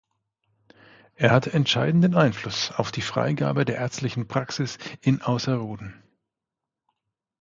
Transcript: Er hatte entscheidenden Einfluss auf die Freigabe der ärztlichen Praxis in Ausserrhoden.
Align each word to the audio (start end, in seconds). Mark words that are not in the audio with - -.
Er 1.13 1.29
hatte 1.29 1.53
entscheidenden 1.53 2.15
Einfluss 2.15 2.71
auf 2.71 2.91
die 2.91 3.03
Freigabe 3.03 3.65
der 3.65 3.75
ärztlichen 3.77 4.27
Praxis 4.27 4.79
in 5.01 5.21
Ausserrhoden. 5.21 6.01